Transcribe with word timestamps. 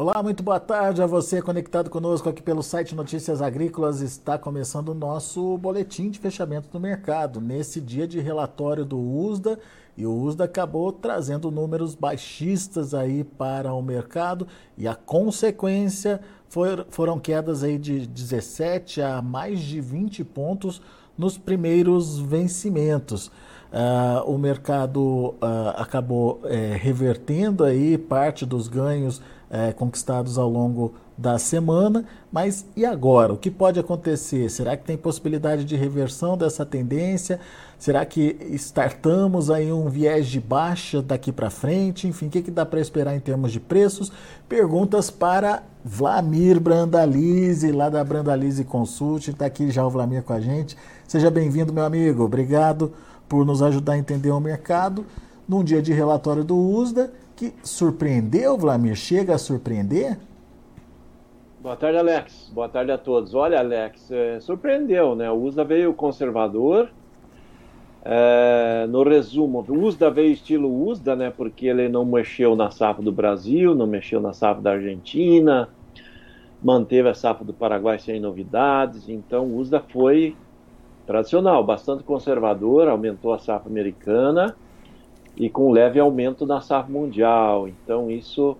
Olá, 0.00 0.22
muito 0.22 0.44
boa 0.44 0.60
tarde 0.60 1.02
a 1.02 1.06
você 1.06 1.42
conectado 1.42 1.90
conosco 1.90 2.28
aqui 2.28 2.40
pelo 2.40 2.62
site 2.62 2.94
Notícias 2.94 3.42
Agrícolas. 3.42 4.00
Está 4.00 4.38
começando 4.38 4.90
o 4.90 4.94
nosso 4.94 5.58
boletim 5.58 6.08
de 6.08 6.20
fechamento 6.20 6.68
do 6.68 6.78
mercado 6.78 7.40
nesse 7.40 7.80
dia 7.80 8.06
de 8.06 8.20
relatório 8.20 8.84
do 8.84 8.96
USDA 8.96 9.58
e 9.96 10.06
o 10.06 10.12
USDA 10.14 10.44
acabou 10.44 10.92
trazendo 10.92 11.50
números 11.50 11.96
baixistas 11.96 12.94
aí 12.94 13.24
para 13.24 13.74
o 13.74 13.82
mercado 13.82 14.46
e 14.76 14.86
a 14.86 14.94
consequência 14.94 16.20
for, 16.48 16.86
foram 16.90 17.18
quedas 17.18 17.64
aí 17.64 17.76
de 17.76 18.06
17 18.06 19.02
a 19.02 19.20
mais 19.20 19.58
de 19.58 19.80
20 19.80 20.22
pontos 20.22 20.80
nos 21.18 21.36
primeiros 21.36 22.20
vencimentos. 22.20 23.32
Uh, 23.70 24.30
o 24.30 24.38
mercado 24.38 25.34
uh, 25.42 25.74
acabou 25.76 26.40
uh, 26.44 26.78
revertendo 26.78 27.64
aí 27.64 27.98
parte 27.98 28.46
dos 28.46 28.68
ganhos 28.68 29.20
é, 29.50 29.72
conquistados 29.72 30.38
ao 30.38 30.48
longo 30.48 30.94
da 31.16 31.38
semana. 31.38 32.04
Mas 32.30 32.64
e 32.76 32.84
agora? 32.84 33.32
O 33.32 33.36
que 33.36 33.50
pode 33.50 33.80
acontecer? 33.80 34.48
Será 34.50 34.76
que 34.76 34.84
tem 34.84 34.96
possibilidade 34.96 35.64
de 35.64 35.76
reversão 35.76 36.36
dessa 36.36 36.64
tendência? 36.64 37.40
Será 37.78 38.04
que 38.04 38.36
startamos 38.52 39.50
aí 39.50 39.72
um 39.72 39.88
viés 39.88 40.26
de 40.26 40.40
baixa 40.40 41.02
daqui 41.02 41.32
para 41.32 41.50
frente? 41.50 42.06
Enfim, 42.06 42.26
o 42.26 42.30
que, 42.30 42.42
que 42.42 42.50
dá 42.50 42.64
para 42.64 42.80
esperar 42.80 43.16
em 43.16 43.20
termos 43.20 43.52
de 43.52 43.60
preços? 43.60 44.12
Perguntas 44.48 45.10
para 45.10 45.62
Vlamir 45.84 46.60
Brandalize, 46.60 47.70
lá 47.72 47.88
da 47.88 48.02
Brandalize 48.04 48.64
Consult. 48.64 49.28
Está 49.28 49.46
aqui 49.46 49.70
já 49.70 49.86
o 49.86 49.90
Vlamir 49.90 50.22
com 50.22 50.32
a 50.32 50.40
gente. 50.40 50.76
Seja 51.06 51.30
bem-vindo, 51.30 51.72
meu 51.72 51.84
amigo. 51.84 52.24
Obrigado 52.24 52.92
por 53.28 53.44
nos 53.44 53.62
ajudar 53.62 53.92
a 53.92 53.98
entender 53.98 54.30
o 54.30 54.40
mercado 54.40 55.04
num 55.48 55.64
dia 55.64 55.80
de 55.80 55.92
relatório 55.92 56.44
do 56.44 56.56
USDA 56.56 57.10
que 57.38 57.54
surpreendeu, 57.62 58.58
Vlamir? 58.58 58.96
Chega 58.96 59.36
a 59.36 59.38
surpreender? 59.38 60.18
Boa 61.60 61.76
tarde, 61.76 61.96
Alex. 61.96 62.50
Boa 62.52 62.68
tarde 62.68 62.90
a 62.90 62.98
todos. 62.98 63.32
Olha, 63.32 63.60
Alex, 63.60 64.10
é, 64.10 64.40
surpreendeu, 64.40 65.14
né? 65.14 65.30
O 65.30 65.44
USDA 65.44 65.62
veio 65.62 65.94
conservador. 65.94 66.90
É, 68.04 68.86
no 68.88 69.04
resumo, 69.04 69.64
o 69.68 69.72
USDA 69.72 70.10
veio 70.10 70.32
estilo 70.32 70.88
USDA, 70.88 71.14
né? 71.14 71.30
Porque 71.30 71.68
ele 71.68 71.88
não 71.88 72.04
mexeu 72.04 72.56
na 72.56 72.72
safra 72.72 73.04
do 73.04 73.12
Brasil, 73.12 73.72
não 73.72 73.86
mexeu 73.86 74.20
na 74.20 74.32
safra 74.32 74.60
da 74.60 74.72
Argentina, 74.72 75.68
manteve 76.60 77.08
a 77.08 77.14
safra 77.14 77.44
do 77.44 77.54
Paraguai 77.54 78.00
sem 78.00 78.18
novidades. 78.18 79.08
Então, 79.08 79.44
o 79.44 79.58
USDA 79.58 79.80
foi 79.92 80.36
tradicional, 81.06 81.62
bastante 81.62 82.02
conservador, 82.02 82.88
aumentou 82.88 83.32
a 83.32 83.38
safra 83.38 83.70
americana 83.70 84.56
e 85.38 85.48
com 85.48 85.70
leve 85.70 86.00
aumento 86.00 86.44
na 86.44 86.60
safra 86.60 86.92
mundial. 86.92 87.68
Então 87.68 88.10
isso 88.10 88.56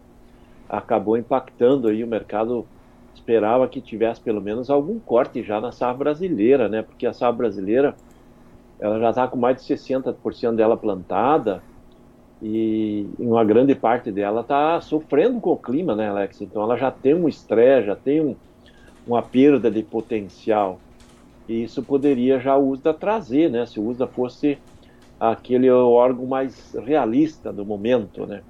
acabou 0.69 1.17
impactando 1.17 1.89
aí 1.89 2.05
o 2.05 2.07
mercado 2.07 2.65
esperava 3.15 3.67
que 3.67 3.81
tivesse 3.81 4.21
pelo 4.21 4.41
menos 4.41 4.71
algum 4.71 4.99
corte 4.99 5.43
já 5.43 5.61
na 5.61 5.73
safra 5.73 5.99
brasileira, 5.99 6.69
né? 6.69 6.83
Porque 6.83 7.05
a 7.05 7.13
safra 7.13 7.37
brasileira 7.37 7.97
ela 8.79 9.01
já 9.01 9.11
está 9.11 9.27
com 9.27 9.37
mais 9.37 9.61
de 9.61 9.75
60% 9.75 10.55
dela 10.55 10.77
plantada 10.77 11.61
e 12.41 13.09
uma 13.19 13.45
grande 13.45 13.75
parte 13.75 14.13
dela 14.13 14.43
está 14.43 14.81
sofrendo 14.81 15.41
com 15.41 15.51
o 15.51 15.57
clima, 15.57 15.97
né, 15.97 16.09
Alex? 16.09 16.41
Então 16.41 16.63
ela 16.63 16.77
já 16.77 16.93
tem 16.93 17.13
um 17.13 17.29
estresse, 17.29 17.89
já 17.89 17.97
tem 17.97 18.21
um, 18.21 18.37
uma 19.05 19.21
perda 19.21 19.69
de 19.69 19.83
potencial. 19.83 20.79
E 21.49 21.65
isso 21.65 21.83
poderia 21.83 22.39
já 22.39 22.57
o 22.57 22.69
USDA 22.69 22.95
trazer, 22.95 23.51
né? 23.51 23.67
Se 23.67 23.81
o 23.81 23.89
USDA 23.89 24.07
fosse 24.07 24.59
aquele 25.19 25.71
órgão 25.71 26.27
mais 26.27 26.75
realista 26.75 27.53
do 27.53 27.65
momento, 27.65 28.27
né? 28.27 28.43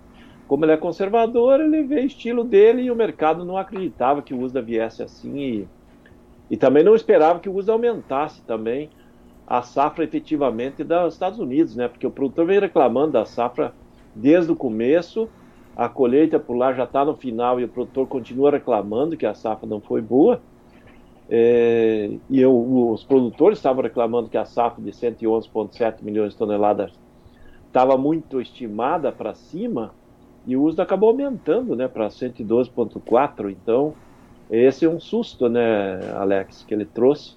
Como 0.47 0.65
ele 0.65 0.73
é 0.73 0.77
conservador, 0.77 1.61
ele 1.61 1.83
vê 1.83 2.01
estilo 2.01 2.43
dele 2.45 2.83
e 2.83 2.91
o 2.91 2.97
mercado 2.97 3.45
não 3.45 3.57
acreditava 3.57 4.23
que 4.23 4.33
o 4.33 4.41
USDA 4.41 4.63
viesse 4.63 5.03
assim 5.03 5.39
e, 5.39 5.69
e 6.51 6.57
também 6.57 6.83
não 6.83 6.95
esperava 6.95 7.39
que 7.39 7.49
o 7.49 7.55
USDA 7.55 7.73
aumentasse 7.73 8.43
também 8.43 8.91
a 9.47 9.63
safra 9.63 10.05
efetivamente 10.05 10.85
dos 10.85 11.15
Estados 11.15 11.39
Unidos, 11.39 11.75
né? 11.75 11.89
Porque 11.89 12.07
o 12.07 12.11
produtor 12.11 12.47
vem 12.47 12.61
reclamando 12.61 13.13
da 13.13 13.25
safra 13.25 13.75
desde 14.15 14.53
o 14.53 14.57
começo, 14.57 15.29
a 15.77 15.89
colheita 15.89 16.39
por 16.39 16.57
lá 16.57 16.73
já 16.73 16.85
está 16.85 17.05
no 17.05 17.17
final 17.17 17.59
e 17.61 17.65
o 17.65 17.69
produtor 17.69 18.07
continua 18.07 18.51
reclamando 18.51 19.17
que 19.17 19.25
a 19.25 19.35
safra 19.35 19.67
não 19.67 19.81
foi 19.81 20.03
boa. 20.03 20.43
É, 21.31 22.11
e 22.31 22.41
eu, 22.41 22.91
os 22.91 23.05
produtores 23.05 23.59
estavam 23.59 23.83
reclamando 23.83 24.29
que 24.29 24.39
a 24.39 24.47
safra 24.47 24.83
de 24.83 24.91
111,7 24.91 26.03
milhões 26.03 26.33
de 26.33 26.39
toneladas 26.39 26.93
estava 27.67 27.99
muito 27.99 28.41
estimada 28.41 29.13
para 29.13 29.35
cima 29.35 29.93
e 30.47 30.57
o 30.57 30.63
uso 30.63 30.81
acabou 30.81 31.11
aumentando 31.11 31.77
né, 31.77 31.87
para 31.87 32.09
112,4. 32.09 33.51
Então, 33.51 33.93
esse 34.51 34.87
é 34.87 34.89
um 34.89 34.99
susto, 34.99 35.49
né, 35.49 36.01
Alex, 36.17 36.65
que 36.67 36.73
ele 36.73 36.87
trouxe, 36.87 37.37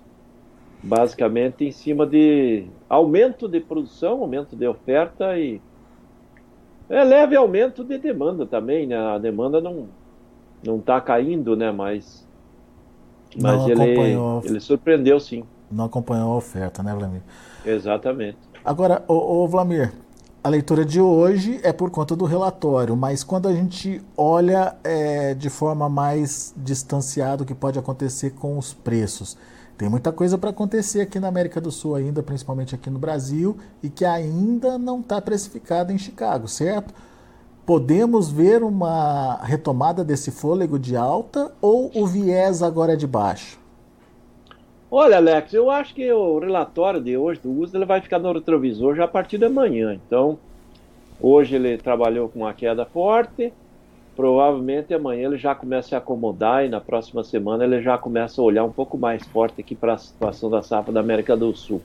basicamente 0.81 1.65
em 1.65 1.71
cima 1.71 2.05
de 2.05 2.65
aumento 2.87 3.49
de 3.49 3.59
produção, 3.59 4.21
aumento 4.21 4.55
de 4.55 4.65
oferta 4.65 5.37
e 5.37 5.61
é 6.89 7.03
leve 7.03 7.35
aumento 7.35 7.83
de 7.83 7.97
demanda 7.97 8.45
também, 8.45 8.85
né? 8.85 8.97
A 8.97 9.17
demanda 9.17 9.61
não 9.61 9.87
não 10.65 10.77
está 10.77 10.99
caindo, 10.99 11.55
né? 11.55 11.71
Mas 11.71 12.27
mas 13.39 13.67
ele, 13.67 14.17
ele 14.43 14.59
surpreendeu 14.59 15.19
sim. 15.19 15.43
Não 15.71 15.85
acompanhou 15.85 16.33
a 16.33 16.37
oferta, 16.37 16.83
né, 16.83 16.93
Vlamir? 16.93 17.21
Exatamente. 17.65 18.37
Agora, 18.63 19.03
o, 19.07 19.47
Vlamir, 19.47 19.91
a 20.43 20.49
leitura 20.49 20.83
de 20.83 20.99
hoje 20.99 21.59
é 21.63 21.71
por 21.71 21.89
conta 21.89 22.15
do 22.15 22.25
relatório, 22.25 22.95
mas 22.95 23.23
quando 23.23 23.47
a 23.47 23.53
gente 23.53 24.01
olha 24.17 24.75
é, 24.83 25.33
de 25.33 25.49
forma 25.49 25.89
mais 25.89 26.53
distanciada 26.57 27.43
o 27.43 27.45
que 27.45 27.55
pode 27.55 27.79
acontecer 27.79 28.31
com 28.31 28.57
os 28.57 28.73
preços, 28.73 29.37
tem 29.77 29.89
muita 29.89 30.11
coisa 30.11 30.37
para 30.37 30.51
acontecer 30.51 31.01
aqui 31.01 31.19
na 31.19 31.27
América 31.27 31.59
do 31.59 31.71
Sul 31.71 31.95
ainda, 31.95 32.21
principalmente 32.21 32.75
aqui 32.75 32.89
no 32.89 32.99
Brasil, 32.99 33.57
e 33.81 33.89
que 33.89 34.05
ainda 34.05 34.77
não 34.77 34.99
está 34.99 35.19
precificada 35.19 35.91
em 35.91 35.97
Chicago, 35.97 36.47
certo? 36.47 36.93
Podemos 37.65 38.31
ver 38.31 38.63
uma 38.63 39.35
retomada 39.43 40.03
desse 40.03 40.31
fôlego 40.31 40.79
de 40.79 40.95
alta 40.95 41.53
ou 41.61 41.91
o 41.93 42.07
viés 42.07 42.63
agora 42.63 42.93
é 42.93 42.95
de 42.95 43.05
baixo? 43.05 43.59
Olha, 44.89 45.17
Alex, 45.17 45.53
eu 45.53 45.69
acho 45.69 45.93
que 45.93 46.11
o 46.11 46.39
relatório 46.39 46.99
de 46.99 47.15
hoje 47.15 47.39
do 47.39 47.51
uso 47.51 47.77
ele 47.77 47.85
vai 47.85 48.01
ficar 48.01 48.17
no 48.17 48.33
retrovisor 48.33 48.95
já 48.95 49.05
a 49.05 49.07
partir 49.07 49.37
de 49.37 49.45
amanhã. 49.45 49.93
Então, 49.93 50.39
hoje 51.21 51.55
ele 51.55 51.77
trabalhou 51.77 52.27
com 52.27 52.39
uma 52.39 52.53
queda 52.53 52.83
forte, 52.83 53.53
provavelmente 54.15 54.93
amanhã 54.93 55.27
ele 55.27 55.37
já 55.37 55.53
começa 55.53 55.95
a 55.95 55.99
acomodar 55.99 56.65
e 56.65 56.69
na 56.69 56.81
próxima 56.81 57.23
semana 57.23 57.63
ele 57.63 57.81
já 57.81 57.95
começa 57.95 58.41
a 58.41 58.43
olhar 58.43 58.65
um 58.65 58.71
pouco 58.71 58.97
mais 58.97 59.23
forte 59.27 59.61
aqui 59.61 59.75
para 59.75 59.93
a 59.93 59.97
situação 59.97 60.49
da 60.49 60.63
safra 60.63 60.91
da 60.91 60.99
América 60.99 61.37
do 61.37 61.55
Sul. 61.55 61.81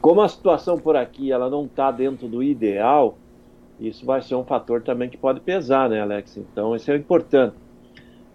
Como 0.00 0.20
a 0.20 0.28
situação 0.28 0.78
por 0.78 0.94
aqui 0.94 1.32
ela 1.32 1.48
não 1.48 1.64
está 1.64 1.90
dentro 1.90 2.28
do 2.28 2.42
ideal, 2.42 3.16
isso 3.80 4.06
vai 4.06 4.22
ser 4.22 4.34
um 4.34 4.44
fator 4.44 4.82
também 4.82 5.08
que 5.08 5.16
pode 5.16 5.40
pesar, 5.40 5.88
né, 5.88 6.00
Alex? 6.00 6.36
Então, 6.36 6.74
isso 6.76 6.90
é 6.90 6.96
importante. 6.96 7.56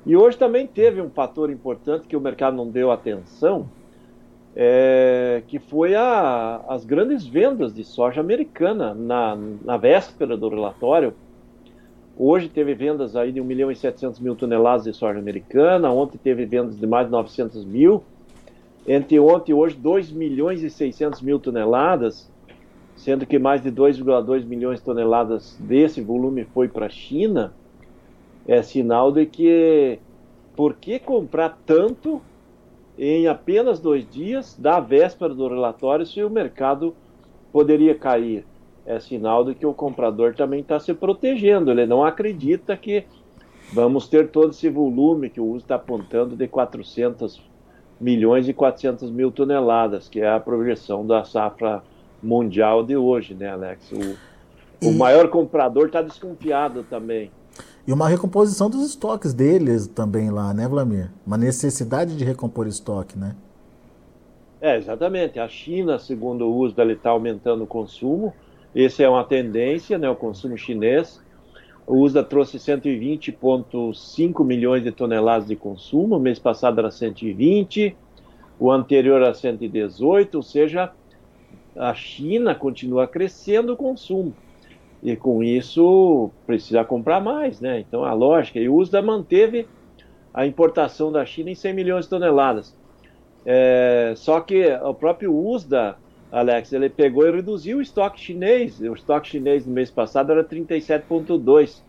E 0.05 0.15
hoje 0.15 0.37
também 0.37 0.65
teve 0.65 1.01
um 1.01 1.09
fator 1.09 1.49
importante 1.49 2.07
que 2.07 2.15
o 2.15 2.21
mercado 2.21 2.55
não 2.55 2.69
deu 2.69 2.91
atenção, 2.91 3.69
é, 4.55 5.43
que 5.47 5.59
foi 5.59 5.95
a, 5.95 6.61
as 6.67 6.85
grandes 6.85 7.25
vendas 7.25 7.73
de 7.73 7.83
soja 7.83 8.19
americana 8.19 8.93
na, 8.93 9.37
na 9.63 9.77
véspera 9.77 10.35
do 10.35 10.49
relatório. 10.49 11.13
Hoje 12.17 12.49
teve 12.49 12.73
vendas 12.73 13.15
aí 13.15 13.31
de 13.31 13.39
1 13.39 13.43
milhão 13.45 13.71
e 13.71 13.75
700 13.75 14.19
mil 14.19 14.35
toneladas 14.35 14.83
de 14.83 14.93
soja 14.93 15.19
americana, 15.19 15.91
ontem 15.91 16.17
teve 16.17 16.45
vendas 16.45 16.77
de 16.77 16.85
mais 16.85 17.05
de 17.05 17.11
900 17.11 17.63
mil, 17.63 18.03
entre 18.87 19.19
ontem 19.19 19.51
e 19.51 19.55
hoje 19.55 19.75
2 19.75 20.11
milhões 20.11 20.63
e 20.63 20.69
600 20.69 21.21
mil 21.21 21.39
toneladas, 21.39 22.29
sendo 22.99 23.25
que 23.25 23.39
mais 23.39 23.63
de 23.63 23.71
2,2 23.71 24.45
milhões 24.45 24.79
de 24.79 24.85
toneladas 24.85 25.57
desse 25.57 26.01
volume 26.01 26.43
foi 26.43 26.67
para 26.67 26.87
a 26.87 26.89
China, 26.89 27.53
é 28.45 28.61
sinal 28.61 29.09
de 29.09 29.25
que 29.25 29.99
por 30.53 30.73
que 30.75 30.99
comprar 30.99 31.57
tanto 31.65 32.21
em 32.97 33.25
apenas 33.25 33.79
dois 33.79 34.05
dias 34.09 34.53
da 34.59 34.81
véspera 34.81 35.33
do 35.33 35.47
relatório 35.47 36.05
se 36.05 36.21
o 36.21 36.29
mercado 36.29 36.93
poderia 37.53 37.95
cair? 37.95 38.45
É 38.85 38.99
sinal 38.99 39.45
de 39.45 39.55
que 39.55 39.65
o 39.65 39.73
comprador 39.73 40.35
também 40.35 40.59
está 40.59 40.77
se 40.77 40.93
protegendo, 40.93 41.71
ele 41.71 41.85
não 41.85 42.03
acredita 42.03 42.75
que 42.75 43.05
vamos 43.71 44.09
ter 44.09 44.27
todo 44.27 44.49
esse 44.49 44.69
volume 44.69 45.29
que 45.29 45.39
o 45.39 45.45
uso 45.45 45.63
está 45.63 45.75
apontando 45.75 46.35
de 46.35 46.49
400 46.49 47.41
milhões 48.01 48.49
e 48.49 48.53
400 48.53 49.09
mil 49.09 49.31
toneladas, 49.31 50.09
que 50.09 50.19
é 50.19 50.29
a 50.29 50.39
projeção 50.39 51.07
da 51.07 51.23
safra 51.23 51.81
mundial 52.21 52.83
de 52.83 52.95
hoje, 52.95 53.33
né, 53.33 53.49
Alex? 53.49 53.91
O, 53.91 54.17
e... 54.81 54.87
o 54.87 54.91
maior 54.93 55.29
comprador 55.29 55.87
está 55.87 56.01
desconfiado 56.01 56.83
também. 56.83 57.31
E 57.87 57.93
uma 57.93 58.07
recomposição 58.07 58.69
dos 58.69 58.85
estoques 58.85 59.33
deles 59.33 59.87
também 59.87 60.29
lá, 60.29 60.53
né, 60.53 60.67
Vlamir? 60.67 61.11
Uma 61.25 61.37
necessidade 61.37 62.15
de 62.15 62.23
recompor 62.23 62.67
estoque, 62.67 63.17
né? 63.17 63.35
É, 64.61 64.77
exatamente. 64.77 65.39
A 65.39 65.47
China, 65.47 65.97
segundo 65.97 66.45
o 66.45 66.55
uso, 66.55 66.75
está 66.79 67.09
aumentando 67.09 67.63
o 67.63 67.67
consumo. 67.67 68.33
Essa 68.75 69.03
é 69.03 69.09
uma 69.09 69.23
tendência, 69.23 69.97
né, 69.97 70.09
o 70.09 70.15
consumo 70.15 70.57
chinês. 70.57 71.21
O 71.87 72.01
USDA 72.01 72.23
trouxe 72.23 72.57
120,5 72.57 74.45
milhões 74.45 74.83
de 74.83 74.91
toneladas 74.91 75.47
de 75.47 75.55
consumo, 75.55 76.17
o 76.17 76.19
mês 76.19 76.37
passado 76.37 76.77
era 76.77 76.91
120, 76.91 77.97
o 78.59 78.71
anterior 78.71 79.23
era 79.23 79.33
118, 79.33 80.35
ou 80.35 80.43
seja, 80.43 80.91
a 81.79 81.93
China 81.93 82.53
continua 82.53 83.07
crescendo 83.07 83.73
o 83.73 83.77
consumo. 83.77 84.35
E 85.01 85.15
com 85.15 85.41
isso 85.41 86.29
precisa 86.45 86.83
comprar 86.83 87.21
mais, 87.21 87.61
né? 87.61 87.79
Então 87.79 88.03
a 88.03 88.13
lógica, 88.13 88.59
e 88.59 88.67
o 88.67 88.75
USDA 88.75 89.01
manteve 89.01 89.65
a 90.33 90.45
importação 90.45 91.11
da 91.11 91.25
China 91.25 91.49
em 91.49 91.55
100 91.55 91.73
milhões 91.73 92.05
de 92.05 92.09
toneladas. 92.09 92.75
É, 93.45 94.13
só 94.17 94.41
que 94.41 94.67
o 94.83 94.93
próprio 94.93 95.33
USDA 95.33 95.97
Alex, 96.31 96.71
ele 96.73 96.89
pegou 96.89 97.25
e 97.27 97.31
reduziu 97.31 97.79
o 97.79 97.81
estoque 97.81 98.19
chinês. 98.19 98.79
O 98.79 98.93
estoque 98.93 99.29
chinês 99.29 99.65
no 99.65 99.73
mês 99.73 99.89
passado 99.89 100.31
era 100.31 100.43
37,2 100.43 101.81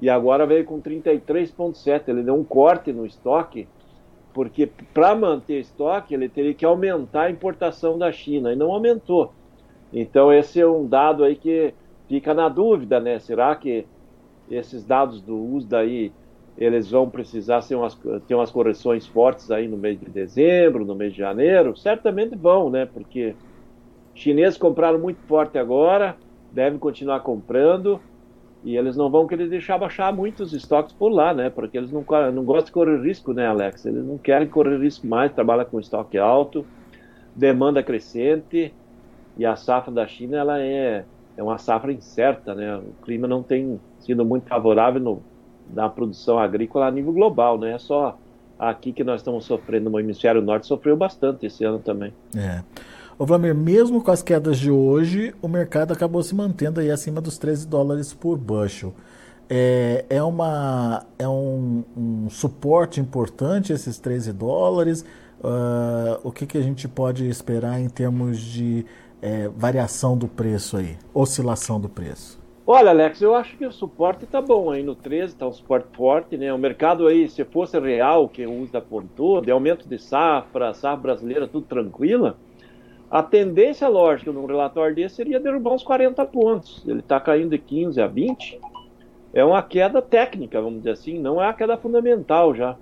e 0.00 0.08
agora 0.08 0.46
veio 0.46 0.64
com 0.64 0.80
33,7. 0.80 2.02
Ele 2.08 2.22
deu 2.22 2.34
um 2.34 2.44
corte 2.44 2.92
no 2.92 3.04
estoque, 3.04 3.66
porque 4.36 4.68
para 4.92 5.14
manter 5.14 5.60
estoque 5.60 6.12
ele 6.12 6.28
teria 6.28 6.52
que 6.52 6.66
aumentar 6.66 7.22
a 7.22 7.30
importação 7.30 7.96
da 7.96 8.12
China 8.12 8.52
e 8.52 8.56
não 8.56 8.70
aumentou. 8.70 9.32
Então 9.90 10.30
esse 10.30 10.60
é 10.60 10.66
um 10.66 10.86
dado 10.86 11.24
aí 11.24 11.36
que 11.36 11.72
fica 12.06 12.34
na 12.34 12.46
dúvida, 12.50 13.00
né? 13.00 13.18
Será 13.18 13.56
que 13.56 13.86
esses 14.50 14.84
dados 14.84 15.22
do 15.22 15.34
USDA 15.42 15.78
aí 15.78 16.12
eles 16.58 16.90
vão 16.90 17.08
precisar 17.08 17.62
ter 17.62 17.76
umas, 17.76 17.98
ter 18.28 18.34
umas 18.34 18.50
correções 18.50 19.06
fortes 19.06 19.50
aí 19.50 19.66
no 19.66 19.78
mês 19.78 19.98
de 19.98 20.10
dezembro, 20.10 20.84
no 20.84 20.94
mês 20.94 21.14
de 21.14 21.18
janeiro? 21.18 21.74
Certamente 21.74 22.36
vão, 22.36 22.68
né? 22.68 22.84
Porque 22.84 23.34
chineses 24.14 24.58
compraram 24.58 24.98
muito 24.98 25.22
forte 25.22 25.56
agora, 25.56 26.14
devem 26.52 26.78
continuar 26.78 27.20
comprando 27.20 27.98
e 28.66 28.76
eles 28.76 28.96
não 28.96 29.08
vão 29.08 29.28
querer 29.28 29.48
deixar 29.48 29.78
baixar 29.78 30.12
muito 30.12 30.42
os 30.42 30.52
estoques 30.52 30.92
por 30.92 31.08
lá, 31.08 31.32
né? 31.32 31.48
Porque 31.48 31.78
eles 31.78 31.92
não, 31.92 32.04
não 32.34 32.42
gostam 32.42 32.64
de 32.64 32.72
correr 32.72 33.00
risco, 33.00 33.32
né, 33.32 33.46
Alex? 33.46 33.86
Eles 33.86 34.04
não 34.04 34.18
querem 34.18 34.48
correr 34.48 34.76
risco 34.76 35.06
mais, 35.06 35.32
trabalham 35.32 35.64
com 35.64 35.78
estoque 35.78 36.18
alto, 36.18 36.66
demanda 37.32 37.80
crescente 37.80 38.74
e 39.38 39.46
a 39.46 39.54
safra 39.54 39.92
da 39.92 40.04
China 40.04 40.38
ela 40.38 40.60
é, 40.60 41.04
é 41.36 41.42
uma 41.44 41.58
safra 41.58 41.92
incerta, 41.92 42.56
né? 42.56 42.76
O 42.78 43.04
clima 43.04 43.28
não 43.28 43.40
tem 43.40 43.80
sido 44.00 44.24
muito 44.24 44.48
favorável 44.48 45.00
no, 45.00 45.22
na 45.72 45.88
produção 45.88 46.36
agrícola 46.36 46.88
a 46.88 46.90
nível 46.90 47.12
global, 47.12 47.56
né? 47.56 47.74
É 47.74 47.78
só 47.78 48.18
aqui 48.58 48.92
que 48.92 49.04
nós 49.04 49.20
estamos 49.20 49.44
sofrendo, 49.44 49.88
no 49.88 50.00
hemisfério 50.00 50.42
norte 50.42 50.66
sofreu 50.66 50.96
bastante 50.96 51.46
esse 51.46 51.62
ano 51.64 51.78
também. 51.78 52.12
É. 52.36 52.64
Ô 53.18 53.24
Vlamir, 53.24 53.54
mesmo 53.54 54.02
com 54.02 54.10
as 54.10 54.22
quedas 54.22 54.58
de 54.58 54.70
hoje, 54.70 55.34
o 55.40 55.48
mercado 55.48 55.90
acabou 55.90 56.22
se 56.22 56.34
mantendo 56.34 56.80
aí 56.80 56.90
acima 56.90 57.18
dos 57.18 57.38
13 57.38 57.66
dólares 57.66 58.12
por 58.12 58.36
bushel. 58.36 58.92
É, 59.48 60.04
é, 60.10 60.22
uma, 60.22 61.02
é 61.18 61.26
um, 61.26 61.82
um 61.96 62.28
suporte 62.28 63.00
importante 63.00 63.72
esses 63.72 63.98
13 63.98 64.34
dólares? 64.34 65.02
Uh, 65.40 66.20
o 66.22 66.30
que, 66.30 66.44
que 66.44 66.58
a 66.58 66.60
gente 66.60 66.86
pode 66.86 67.26
esperar 67.26 67.80
em 67.80 67.88
termos 67.88 68.38
de 68.38 68.84
é, 69.22 69.48
variação 69.48 70.14
do 70.14 70.28
preço 70.28 70.76
aí, 70.76 70.98
oscilação 71.14 71.80
do 71.80 71.88
preço? 71.88 72.38
Olha, 72.66 72.90
Alex, 72.90 73.22
eu 73.22 73.34
acho 73.34 73.56
que 73.56 73.64
o 73.64 73.72
suporte 73.72 74.24
está 74.24 74.42
bom 74.42 74.70
aí 74.70 74.82
no 74.82 74.94
13, 74.94 75.32
está 75.32 75.46
um 75.46 75.52
suporte 75.52 75.88
forte, 75.96 76.36
né? 76.36 76.52
O 76.52 76.58
mercado 76.58 77.06
aí, 77.06 77.30
se 77.30 77.42
fosse 77.44 77.80
real, 77.80 78.28
que 78.28 78.44
o 78.44 78.60
USDA 78.60 78.78
apontou, 78.78 79.40
de 79.40 79.50
aumento 79.50 79.88
de 79.88 79.98
safra, 79.98 80.74
safra 80.74 81.00
brasileira, 81.00 81.48
tudo 81.48 81.64
tranquila, 81.64 82.36
a 83.16 83.22
tendência 83.22 83.88
lógica 83.88 84.30
num 84.30 84.44
relatório 84.44 84.94
desse 84.94 85.14
seria 85.14 85.40
derrubar 85.40 85.72
uns 85.72 85.82
40 85.82 86.22
pontos. 86.26 86.84
Ele 86.86 86.98
está 86.98 87.18
caindo 87.18 87.48
de 87.48 87.58
15 87.58 87.98
a 87.98 88.06
20. 88.06 88.60
É 89.32 89.42
uma 89.42 89.62
queda 89.62 90.02
técnica, 90.02 90.60
vamos 90.60 90.80
dizer 90.80 90.90
assim, 90.90 91.18
não 91.18 91.42
é 91.42 91.48
a 91.48 91.52
queda 91.54 91.78
fundamental 91.78 92.54
já. 92.54 92.76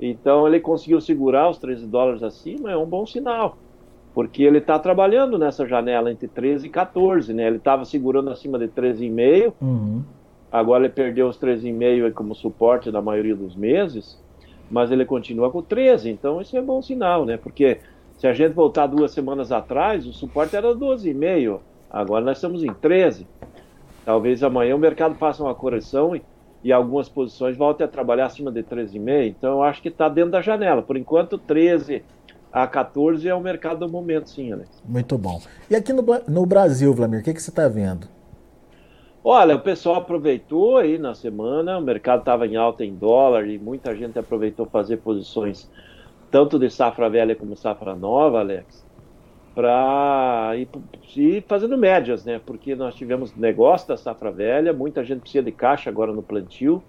Então 0.00 0.48
ele 0.48 0.58
conseguiu 0.58 1.02
segurar 1.02 1.50
os 1.50 1.58
13 1.58 1.86
dólares 1.86 2.22
acima, 2.22 2.72
é 2.72 2.76
um 2.78 2.86
bom 2.86 3.04
sinal. 3.04 3.58
Porque 4.14 4.42
ele 4.42 4.56
está 4.56 4.78
trabalhando 4.78 5.38
nessa 5.38 5.66
janela 5.66 6.10
entre 6.10 6.28
13 6.28 6.68
e 6.68 6.70
14, 6.70 7.34
né? 7.34 7.46
Ele 7.46 7.58
estava 7.58 7.84
segurando 7.84 8.30
acima 8.30 8.58
de 8.58 8.68
13,5. 8.68 9.52
Uhum. 9.60 10.02
Agora 10.50 10.84
ele 10.84 10.94
perdeu 10.94 11.28
os 11.28 11.38
13,5 11.38 12.10
como 12.14 12.34
suporte 12.34 12.90
na 12.90 13.02
maioria 13.02 13.36
dos 13.36 13.54
meses, 13.54 14.18
mas 14.70 14.90
ele 14.90 15.04
continua 15.04 15.50
com 15.50 15.60
13, 15.60 16.08
então 16.08 16.40
isso 16.40 16.56
é 16.56 16.62
bom 16.62 16.80
sinal, 16.80 17.26
né? 17.26 17.36
Porque 17.36 17.80
se 18.22 18.28
a 18.28 18.32
gente 18.32 18.52
voltar 18.52 18.86
duas 18.86 19.10
semanas 19.10 19.50
atrás, 19.50 20.06
o 20.06 20.12
suporte 20.12 20.54
era 20.54 20.72
12,5. 20.72 21.58
Agora 21.90 22.24
nós 22.24 22.36
estamos 22.36 22.62
em 22.62 22.72
13. 22.72 23.26
Talvez 24.04 24.44
amanhã 24.44 24.76
o 24.76 24.78
mercado 24.78 25.16
faça 25.16 25.42
uma 25.42 25.56
correção 25.56 26.14
e, 26.14 26.22
e 26.62 26.72
algumas 26.72 27.08
posições 27.08 27.56
voltem 27.56 27.84
a 27.84 27.88
trabalhar 27.88 28.26
acima 28.26 28.52
de 28.52 28.62
13,5. 28.62 29.26
Então 29.26 29.54
eu 29.54 29.62
acho 29.64 29.82
que 29.82 29.88
está 29.88 30.08
dentro 30.08 30.30
da 30.30 30.40
janela. 30.40 30.82
Por 30.82 30.96
enquanto, 30.96 31.36
13 31.36 32.04
a 32.52 32.64
14 32.64 33.28
é 33.28 33.34
o 33.34 33.40
mercado 33.40 33.80
do 33.80 33.88
momento, 33.88 34.30
sim, 34.30 34.52
Alex. 34.52 34.70
Muito 34.84 35.18
bom. 35.18 35.42
E 35.68 35.74
aqui 35.74 35.92
no, 35.92 36.04
no 36.28 36.46
Brasil, 36.46 36.94
Vlamir, 36.94 37.22
o 37.22 37.24
que, 37.24 37.34
que 37.34 37.42
você 37.42 37.50
está 37.50 37.66
vendo? 37.66 38.06
Olha, 39.24 39.56
o 39.56 39.60
pessoal 39.60 39.96
aproveitou 39.96 40.76
aí 40.76 40.96
na 40.96 41.12
semana, 41.12 41.76
o 41.76 41.82
mercado 41.82 42.20
estava 42.20 42.46
em 42.46 42.54
alta 42.54 42.84
em 42.84 42.94
dólar 42.94 43.48
e 43.48 43.58
muita 43.58 43.96
gente 43.96 44.16
aproveitou 44.16 44.64
fazer 44.66 44.98
posições 44.98 45.68
tanto 46.32 46.58
de 46.58 46.70
safra 46.70 47.10
velha 47.10 47.36
como 47.36 47.54
safra 47.54 47.94
nova, 47.94 48.40
Alex, 48.40 48.82
para 49.54 50.52
ir, 50.56 50.66
ir, 51.14 51.44
fazendo 51.46 51.76
médias, 51.76 52.24
né? 52.24 52.40
Porque 52.44 52.74
nós 52.74 52.94
tivemos 52.94 53.36
negócio 53.36 53.86
da 53.86 53.98
safra 53.98 54.32
velha, 54.32 54.72
muita 54.72 55.04
gente 55.04 55.20
precisa 55.20 55.44
de 55.44 55.52
caixa 55.52 55.90
agora 55.90 56.10
no 56.10 56.22
plantio. 56.22 56.82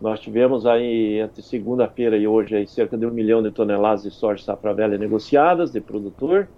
Nós 0.00 0.18
tivemos 0.18 0.66
aí 0.66 1.20
entre 1.20 1.40
segunda-feira 1.40 2.16
e 2.16 2.26
hoje 2.26 2.56
aí 2.56 2.66
cerca 2.66 2.98
de 2.98 3.06
um 3.06 3.12
milhão 3.12 3.40
de 3.40 3.52
toneladas 3.52 4.02
de 4.02 4.10
soja 4.10 4.42
safra 4.42 4.74
velha 4.74 4.98
negociadas 4.98 5.70
de 5.70 5.80
produtor. 5.80 6.48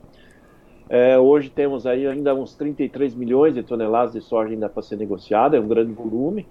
É, 0.88 1.18
hoje 1.18 1.50
temos 1.50 1.86
aí 1.86 2.06
ainda 2.06 2.34
uns 2.34 2.54
33 2.54 3.14
milhões 3.14 3.54
de 3.54 3.62
toneladas 3.62 4.14
de 4.14 4.22
soja 4.22 4.52
ainda 4.52 4.70
para 4.70 4.82
ser 4.82 4.96
negociada, 4.96 5.58
é 5.58 5.60
um 5.60 5.68
grande 5.68 5.92
volume. 5.92 6.46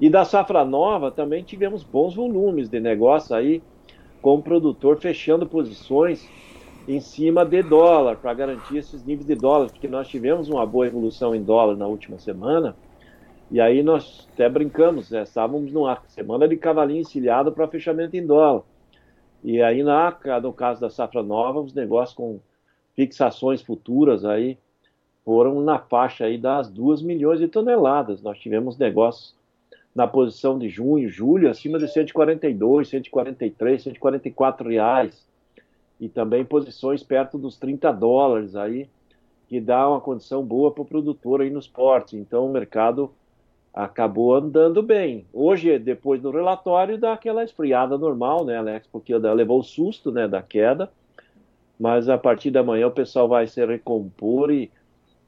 E 0.00 0.08
da 0.08 0.24
safra 0.24 0.64
nova 0.64 1.10
também 1.10 1.42
tivemos 1.42 1.82
bons 1.82 2.14
volumes 2.14 2.68
de 2.68 2.78
negócio 2.78 3.34
aí, 3.34 3.60
com 4.26 4.34
o 4.34 4.42
produtor 4.42 4.98
fechando 4.98 5.46
posições 5.46 6.28
em 6.88 6.98
cima 6.98 7.44
de 7.44 7.62
dólar, 7.62 8.16
para 8.16 8.34
garantir 8.34 8.78
esses 8.78 9.04
níveis 9.04 9.24
de 9.24 9.36
dólar, 9.36 9.70
porque 9.70 9.86
nós 9.86 10.08
tivemos 10.08 10.48
uma 10.48 10.66
boa 10.66 10.84
evolução 10.84 11.32
em 11.32 11.40
dólar 11.40 11.76
na 11.76 11.86
última 11.86 12.18
semana, 12.18 12.74
e 13.52 13.60
aí 13.60 13.84
nós 13.84 14.26
até 14.34 14.48
brincamos, 14.48 15.12
né? 15.12 15.22
estávamos 15.22 15.72
numa 15.72 16.02
semana 16.08 16.48
de 16.48 16.56
cavalinho 16.56 17.02
encilhado 17.02 17.52
para 17.52 17.68
fechamento 17.68 18.16
em 18.16 18.26
dólar. 18.26 18.62
E 19.44 19.62
aí, 19.62 19.84
na, 19.84 20.12
no 20.42 20.52
caso 20.52 20.80
da 20.80 20.90
safra 20.90 21.22
nova, 21.22 21.60
os 21.60 21.72
negócios 21.72 22.16
com 22.16 22.40
fixações 22.96 23.62
futuras 23.62 24.24
aí 24.24 24.58
foram 25.24 25.60
na 25.60 25.78
faixa 25.78 26.24
aí 26.24 26.36
das 26.36 26.68
2 26.68 27.00
milhões 27.00 27.38
de 27.38 27.46
toneladas. 27.46 28.20
Nós 28.22 28.40
tivemos 28.40 28.76
negócios 28.76 29.35
na 29.96 30.06
posição 30.06 30.58
de 30.58 30.68
junho, 30.68 31.08
julho, 31.08 31.48
acima 31.48 31.78
de 31.78 31.88
142, 31.88 32.86
143, 32.86 33.82
144 33.82 34.68
reais. 34.68 35.26
E 35.98 36.06
também 36.06 36.44
posições 36.44 37.02
perto 37.02 37.38
dos 37.38 37.56
30 37.56 37.90
dólares 37.92 38.54
aí, 38.54 38.90
que 39.48 39.58
dá 39.58 39.88
uma 39.88 39.98
condição 39.98 40.44
boa 40.44 40.70
para 40.70 40.82
o 40.82 40.84
produtor 40.84 41.40
aí 41.40 41.48
nos 41.48 41.66
portos. 41.66 42.12
Então 42.12 42.44
o 42.44 42.52
mercado 42.52 43.10
acabou 43.72 44.34
andando 44.34 44.82
bem. 44.82 45.24
Hoje, 45.32 45.78
depois 45.78 46.20
do 46.20 46.30
relatório, 46.30 46.98
dá 46.98 47.14
aquela 47.14 47.42
esfriada 47.42 47.96
normal, 47.96 48.44
né, 48.44 48.58
Alex? 48.58 48.86
Porque 48.92 49.16
levou 49.16 49.60
o 49.60 49.64
susto 49.64 50.12
né, 50.12 50.28
da 50.28 50.42
queda. 50.42 50.92
Mas 51.80 52.10
a 52.10 52.18
partir 52.18 52.50
da 52.50 52.62
manhã 52.62 52.88
o 52.88 52.92
pessoal 52.92 53.28
vai 53.28 53.46
se 53.46 53.64
recompor 53.64 54.50
e 54.50 54.70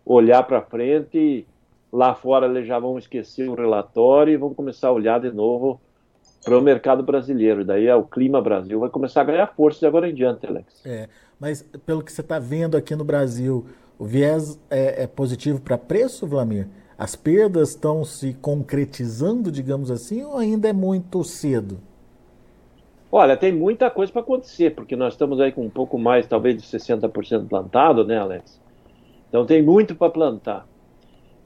olhar 0.04 0.42
para 0.42 0.60
frente 0.60 1.16
e 1.16 1.46
Lá 1.92 2.14
fora 2.14 2.46
eles 2.46 2.66
já 2.66 2.78
vão 2.78 2.98
esquecer 2.98 3.48
o 3.48 3.54
relatório 3.54 4.32
e 4.32 4.36
vão 4.36 4.52
começar 4.52 4.88
a 4.88 4.92
olhar 4.92 5.20
de 5.20 5.30
novo 5.30 5.80
para 6.44 6.58
o 6.58 6.60
mercado 6.60 7.02
brasileiro. 7.02 7.64
Daí 7.64 7.86
é 7.86 7.94
o 7.94 8.04
clima 8.04 8.40
Brasil 8.40 8.80
vai 8.80 8.90
começar 8.90 9.22
a 9.22 9.24
ganhar 9.24 9.46
força 9.48 9.80
de 9.80 9.86
agora 9.86 10.08
em 10.08 10.14
diante, 10.14 10.46
Alex. 10.46 10.84
É, 10.84 11.08
mas 11.40 11.62
pelo 11.86 12.02
que 12.02 12.12
você 12.12 12.20
está 12.20 12.38
vendo 12.38 12.76
aqui 12.76 12.94
no 12.94 13.04
Brasil, 13.04 13.66
o 13.98 14.04
viés 14.04 14.60
é, 14.70 15.04
é 15.04 15.06
positivo 15.06 15.60
para 15.60 15.78
preço, 15.78 16.26
Vlamir? 16.26 16.68
As 16.98 17.14
perdas 17.14 17.70
estão 17.70 18.04
se 18.04 18.34
concretizando, 18.34 19.52
digamos 19.52 19.90
assim, 19.90 20.24
ou 20.24 20.36
ainda 20.36 20.68
é 20.68 20.72
muito 20.72 21.22
cedo? 21.24 21.78
Olha, 23.10 23.36
tem 23.36 23.52
muita 23.52 23.88
coisa 23.90 24.12
para 24.12 24.20
acontecer, 24.20 24.74
porque 24.74 24.94
nós 24.94 25.14
estamos 25.14 25.40
aí 25.40 25.50
com 25.50 25.64
um 25.64 25.70
pouco 25.70 25.98
mais, 25.98 26.26
talvez, 26.26 26.60
de 26.60 26.68
60% 26.68 27.48
plantado, 27.48 28.04
né, 28.04 28.18
Alex? 28.18 28.60
Então 29.28 29.46
tem 29.46 29.62
muito 29.62 29.94
para 29.94 30.10
plantar. 30.10 30.67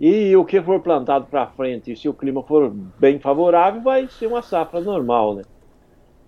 E 0.05 0.35
o 0.35 0.45
que 0.45 0.61
for 0.61 0.81
plantado 0.81 1.27
para 1.27 1.47
frente, 1.47 1.95
se 1.95 2.09
o 2.09 2.13
clima 2.13 2.43
for 2.43 2.71
bem 2.99 3.21
favorável, 3.21 3.81
vai 3.83 4.09
ser 4.09 4.27
uma 4.27 4.43
safra 4.43 4.81
normal, 4.81 5.37
né? 5.37 5.43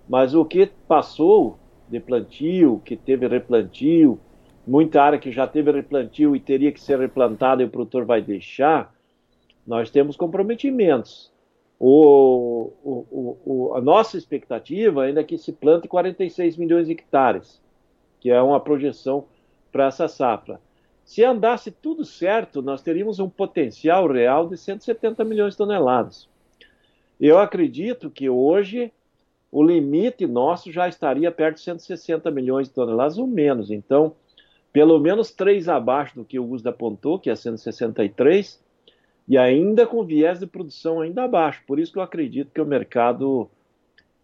Mas 0.09 0.33
o 0.33 0.45
que 0.45 0.71
passou 0.87 1.59
de 1.89 1.99
plantio, 1.99 2.81
que 2.85 2.97
teve 2.97 3.27
replantio, 3.27 4.21
muita 4.65 5.03
área 5.03 5.19
que 5.19 5.33
já 5.33 5.45
teve 5.45 5.73
replantio 5.73 6.37
e 6.37 6.41
teria 6.41 6.71
que 6.71 6.81
ser 6.81 7.01
replantada 7.01 7.65
e 7.65 7.67
o 7.67 7.69
produtor 7.69 8.05
vai 8.05 8.23
deixar, 8.23 8.95
nós 9.67 9.91
temos 9.91 10.17
comprometimentos. 10.17 11.33
O, 11.77 12.71
o, 12.85 13.39
o, 13.45 13.75
a 13.75 13.81
nossa 13.81 14.17
expectativa 14.17 15.03
ainda 15.03 15.21
é 15.21 15.25
que 15.25 15.37
se 15.37 15.53
plante 15.53 15.89
46 15.89 16.57
milhões 16.59 16.87
de 16.87 16.93
hectares, 16.93 17.61
que 18.21 18.31
é 18.31 18.41
uma 18.41 18.61
projeção 18.61 19.25
para 19.73 19.87
essa 19.87 20.07
safra. 20.07 20.61
Se 21.05 21.23
andasse 21.23 21.71
tudo 21.71 22.05
certo, 22.05 22.63
nós 22.63 22.83
teríamos 22.83 23.19
um 23.19 23.29
potencial 23.29 24.11
real 24.11 24.49
de 24.49 24.57
170 24.57 25.25
milhões 25.25 25.53
de 25.53 25.59
toneladas. 25.59 26.29
Eu 27.21 27.39
acredito 27.39 28.11
que 28.11 28.29
hoje 28.29 28.93
o 29.53 29.63
limite 29.63 30.27
nosso 30.27 30.73
já 30.73 30.89
estaria 30.89 31.31
perto 31.31 31.57
de 31.57 31.63
160 31.63 32.31
milhões 32.31 32.69
de 32.69 32.75
toneladas 32.75 33.19
ou 33.19 33.27
menos. 33.27 33.71
Então, 33.71 34.15
pelo 34.73 34.99
menos 34.99 35.31
três 35.31 35.69
abaixo 35.69 36.17
do 36.17 36.25
que 36.25 36.41
o 36.41 36.51
USDA 36.51 36.71
apontou, 36.71 37.19
que 37.19 37.31
é 37.31 37.37
163, 37.37 38.61
e 39.29 39.39
ainda 39.39 39.87
com 39.87 40.05
viés 40.05 40.41
de 40.41 40.47
produção 40.47 41.01
ainda 41.01 41.23
abaixo. 41.23 41.63
Por 41.67 41.79
isso 41.79 41.93
que 41.93 41.99
eu 41.99 42.03
acredito 42.03 42.51
que 42.53 42.61
o 42.61 42.67
mercado 42.67 43.49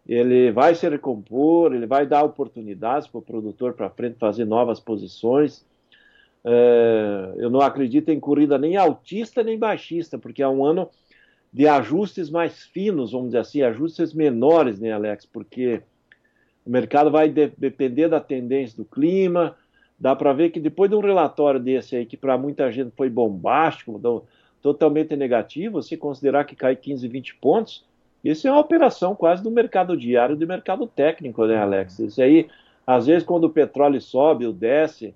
ele 0.06 0.50
vai 0.50 0.74
se 0.74 0.88
recompor, 0.88 1.72
ele 1.72 1.86
vai 1.86 2.04
dar 2.06 2.24
oportunidades 2.24 3.06
para 3.06 3.18
o 3.18 3.22
produtor 3.22 3.74
para 3.74 3.90
frente 3.90 4.18
fazer 4.18 4.44
novas 4.44 4.80
posições. 4.80 5.64
É, 6.44 7.34
eu 7.36 7.50
não 7.50 7.60
acredito 7.60 8.08
em 8.08 8.18
corrida 8.18 8.56
nem 8.58 8.76
altista 8.76 9.42
nem 9.42 9.58
baixista, 9.58 10.18
porque 10.18 10.42
é 10.42 10.48
um 10.48 10.64
ano 10.64 10.88
de 11.52 11.66
ajustes 11.66 12.30
mais 12.30 12.62
finos, 12.64 13.12
vamos 13.12 13.28
dizer 13.28 13.38
assim, 13.38 13.62
ajustes 13.62 14.14
menores, 14.14 14.78
né, 14.78 14.92
Alex? 14.92 15.26
Porque 15.26 15.82
o 16.64 16.70
mercado 16.70 17.10
vai 17.10 17.28
de 17.28 17.48
depender 17.58 18.08
da 18.08 18.20
tendência 18.20 18.76
do 18.76 18.84
clima. 18.84 19.56
Dá 19.98 20.14
para 20.14 20.32
ver 20.32 20.50
que 20.50 20.60
depois 20.60 20.88
de 20.88 20.96
um 20.96 21.00
relatório 21.00 21.60
desse 21.60 21.96
aí, 21.96 22.06
que 22.06 22.16
para 22.16 22.38
muita 22.38 22.70
gente 22.70 22.92
foi 22.96 23.10
bombástico, 23.10 24.00
totalmente 24.62 25.16
negativo, 25.16 25.82
se 25.82 25.96
considerar 25.96 26.44
que 26.44 26.54
cai 26.54 26.76
15, 26.76 27.06
20 27.08 27.34
pontos, 27.36 27.84
isso 28.22 28.46
é 28.46 28.50
uma 28.50 28.60
operação 28.60 29.14
quase 29.14 29.42
do 29.42 29.50
mercado 29.50 29.96
diário, 29.96 30.36
do 30.36 30.46
mercado 30.46 30.86
técnico, 30.86 31.46
né, 31.46 31.56
Alex? 31.56 31.98
Isso 31.98 32.22
aí, 32.22 32.48
às 32.86 33.06
vezes, 33.06 33.26
quando 33.26 33.44
o 33.44 33.50
petróleo 33.50 34.00
sobe 34.00 34.46
ou 34.46 34.52
desce, 34.52 35.14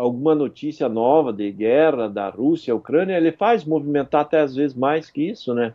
alguma 0.00 0.34
notícia 0.34 0.88
nova 0.88 1.30
de 1.30 1.52
guerra 1.52 2.08
da 2.08 2.30
Rússia, 2.30 2.74
Ucrânia, 2.74 3.18
ele 3.18 3.32
faz 3.32 3.66
movimentar 3.66 4.22
até 4.22 4.40
às 4.40 4.54
vezes 4.54 4.74
mais 4.74 5.10
que 5.10 5.28
isso, 5.28 5.52
né? 5.52 5.74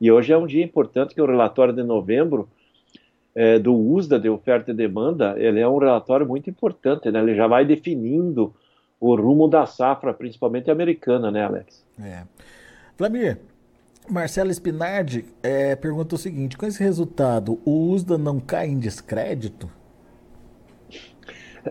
E 0.00 0.10
hoje 0.10 0.32
é 0.32 0.38
um 0.38 0.46
dia 0.46 0.64
importante 0.64 1.14
que 1.14 1.20
o 1.20 1.26
relatório 1.26 1.74
de 1.74 1.82
novembro 1.82 2.48
é, 3.34 3.58
do 3.58 3.74
USDA 3.74 4.18
de 4.18 4.30
oferta 4.30 4.70
e 4.70 4.74
demanda, 4.74 5.34
ele 5.36 5.60
é 5.60 5.68
um 5.68 5.76
relatório 5.76 6.26
muito 6.26 6.48
importante, 6.48 7.10
né? 7.10 7.20
Ele 7.20 7.34
já 7.34 7.46
vai 7.46 7.66
definindo 7.66 8.54
o 8.98 9.14
rumo 9.14 9.46
da 9.46 9.66
safra, 9.66 10.14
principalmente 10.14 10.70
americana, 10.70 11.30
né, 11.30 11.44
Alex? 11.44 11.84
É. 12.02 12.22
Vladimir, 12.96 13.38
Marcelo 14.08 14.50
Spinardi 14.50 15.26
é, 15.42 15.76
pergunta 15.76 16.14
o 16.14 16.18
seguinte: 16.18 16.56
com 16.56 16.64
esse 16.64 16.82
resultado, 16.82 17.60
o 17.62 17.90
USDA 17.90 18.16
não 18.16 18.40
cai 18.40 18.68
em 18.68 18.78
descrédito? 18.78 19.68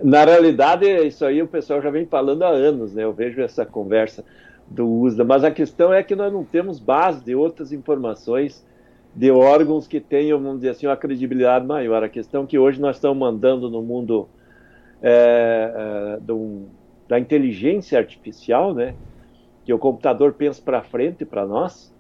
Na 0.04 0.26
realidade, 0.26 0.86
isso 1.06 1.26
aí 1.26 1.42
o 1.42 1.48
pessoal 1.48 1.82
já 1.82 1.90
vem 1.90 2.06
falando 2.06 2.44
há 2.44 2.50
anos, 2.50 2.94
né? 2.94 3.04
Eu 3.04 3.14
vejo 3.14 3.42
essa 3.42 3.66
conversa 3.66 4.24
do 4.68 4.88
USDA, 4.88 5.24
mas 5.24 5.44
a 5.44 5.52
questão 5.52 5.94
é 5.94 6.04
que 6.04 6.16
nós 6.16 6.34
não 6.34 6.44
temos 6.44 6.80
base 6.80 7.24
de 7.24 7.36
outras 7.36 7.72
informações 7.72 8.66
de 9.16 9.32
órgãos 9.32 9.88
que 9.88 10.00
tenham, 10.00 10.40
vamos 10.40 10.58
dizer 10.58 10.72
assim, 10.72 10.88
uma 10.88 10.98
credibilidade 10.98 11.66
maior. 11.66 12.04
A 12.04 12.10
questão 12.10 12.44
é 12.44 12.46
que 12.46 12.60
hoje 12.60 12.82
nós 12.82 12.98
estamos 12.98 13.18
mandando 13.18 13.70
no 13.70 13.82
mundo 13.82 14.28
é, 15.02 16.18
é, 16.18 16.20
do, 16.20 16.64
da 17.08 17.18
inteligência 17.20 17.98
artificial, 17.98 18.74
né? 18.74 18.96
Que 19.64 19.74
o 19.74 19.80
computador 19.80 20.34
pensa 20.34 20.62
para 20.62 20.82
frente 20.82 21.24
para 21.24 21.46
nós 21.46 21.94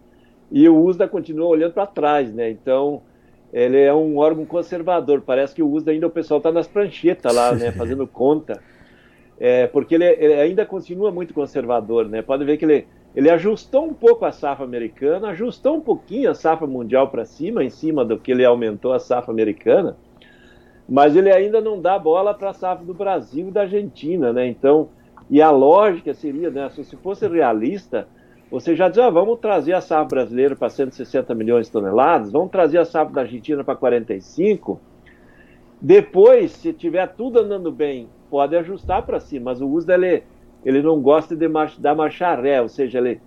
e 0.52 0.68
o 0.68 0.84
USDA 0.84 1.08
continua 1.08 1.48
olhando 1.48 1.74
para 1.74 1.88
trás, 1.88 2.34
né? 2.34 2.50
Então 2.50 3.02
ele 3.56 3.80
é 3.80 3.94
um 3.94 4.18
órgão 4.18 4.46
conservador. 4.46 5.22
Parece 5.22 5.56
que 5.56 5.64
o 5.64 5.70
uso 5.70 5.90
ainda 5.90 6.08
o 6.08 6.10
pessoal 6.10 6.40
está 6.40 6.52
nas 6.52 6.68
pranchetas 6.68 7.34
lá, 7.34 7.54
né, 7.54 7.72
fazendo 7.74 8.06
conta. 8.06 8.62
É, 9.40 9.66
porque 9.68 9.96
ele, 9.96 10.04
ele, 10.06 10.34
ainda 10.34 10.66
continua 10.66 11.10
muito 11.10 11.34
conservador, 11.34 12.10
né? 12.10 12.22
Pode 12.22 12.44
ver 12.44 12.58
que 12.58 12.66
ele, 12.66 12.86
ele 13.16 13.30
ajustou 13.30 13.86
um 13.86 13.94
pouco 13.94 14.26
a 14.26 14.32
safra 14.34 14.66
americana, 14.66 15.30
ajustou 15.30 15.78
um 15.78 15.82
pouquinho 15.82 16.30
a 16.30 16.34
safra 16.34 16.68
mundial 16.68 17.08
para 17.10 17.24
cima, 17.24 17.64
em 17.64 17.70
cima 17.70 18.04
do 18.04 18.20
que 18.20 18.32
ele 18.32 18.44
aumentou 18.44 18.92
a 18.92 19.00
safra 19.00 19.32
americana, 19.32 19.96
mas 20.88 21.16
ele 21.16 21.32
ainda 21.32 21.62
não 21.62 21.82
dá 21.82 21.98
bola 21.98 22.34
para 22.34 22.50
a 22.50 22.54
safra 22.54 22.86
do 22.86 22.94
Brasil 22.94 23.48
e 23.48 23.52
da 23.52 23.62
Argentina, 23.62 24.34
né? 24.34 24.48
Então, 24.48 24.90
e 25.30 25.42
a 25.42 25.50
lógica 25.50 26.14
seria, 26.14 26.50
né, 26.50 26.70
se 26.70 26.96
fosse 26.98 27.26
realista, 27.26 28.06
você 28.56 28.74
já 28.74 28.88
diz, 28.88 29.00
ah, 29.00 29.10
vamos 29.10 29.40
trazer 29.40 29.74
a 29.74 29.82
safra 29.82 30.06
brasileira 30.06 30.56
para 30.56 30.70
160 30.70 31.36
milhões 31.36 31.66
de 31.66 31.74
toneladas, 31.74 32.32
vamos 32.32 32.50
trazer 32.50 32.78
a 32.78 32.86
safra 32.86 33.14
da 33.14 33.22
Argentina 33.24 33.66
para 33.66 33.76
45. 33.76 34.80
Depois, 35.82 36.54
se 36.54 36.72
tiver 36.72 37.06
tudo 37.06 37.40
andando 37.40 37.70
bem, 37.70 38.08
pode 38.30 38.56
ajustar 38.56 39.02
para 39.06 39.20
cima, 39.20 39.52
mas 39.52 39.60
o 39.60 39.68
uso 39.68 39.86
dele, 39.86 40.24
ele 40.64 40.82
não 40.82 41.02
gosta 41.02 41.36
de 41.36 41.50
dar 41.80 41.94
marcha 41.96 42.34
ré, 42.34 42.62
ou 42.62 42.70
seja, 42.70 43.00
ele, 43.00 43.20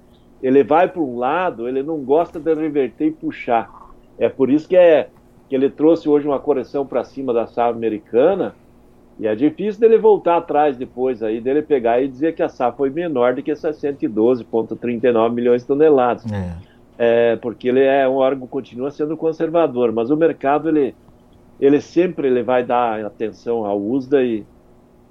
ele 0.42 0.64
vai 0.64 0.88
para 0.88 1.02
um 1.02 1.18
lado, 1.18 1.68
ele 1.68 1.82
não 1.82 1.98
gosta 1.98 2.40
de 2.40 2.54
reverter 2.54 3.08
e 3.08 3.10
puxar. 3.10 3.70
É 4.18 4.30
por 4.30 4.48
isso 4.48 4.66
que, 4.66 4.78
é, 4.78 5.10
que 5.46 5.54
ele 5.54 5.68
trouxe 5.68 6.08
hoje 6.08 6.26
uma 6.26 6.40
correção 6.40 6.86
para 6.86 7.04
cima 7.04 7.34
da 7.34 7.46
safra 7.46 7.76
americana, 7.76 8.54
e 9.18 9.26
é 9.26 9.34
difícil 9.34 9.80
dele 9.80 9.98
voltar 9.98 10.36
atrás 10.36 10.76
depois 10.76 11.22
aí, 11.22 11.40
dele 11.40 11.60
pegar 11.60 12.00
e 12.00 12.06
dizer 12.06 12.34
que 12.34 12.42
a 12.42 12.48
safra 12.48 12.76
foi 12.76 12.90
menor 12.90 13.34
do 13.34 13.42
que 13.42 13.50
essas 13.50 13.80
112,39 13.80 15.32
milhões 15.32 15.62
de 15.62 15.68
toneladas. 15.68 16.24
É. 16.30 17.32
é. 17.32 17.36
porque 17.36 17.68
ele 17.68 17.82
é 17.82 18.08
um 18.08 18.14
órgão 18.14 18.46
continua 18.46 18.92
sendo 18.92 19.16
conservador, 19.16 19.90
mas 19.90 20.10
o 20.10 20.16
mercado 20.16 20.68
ele, 20.68 20.94
ele 21.60 21.80
sempre 21.80 22.28
ele 22.28 22.44
vai 22.44 22.62
dar 22.64 23.04
atenção 23.04 23.64
ao 23.66 23.80
USDA 23.80 24.22
e, 24.22 24.46